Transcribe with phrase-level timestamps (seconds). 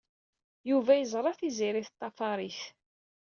[0.69, 2.61] Yuba yeẓra Tiziri teṭṭafar-it.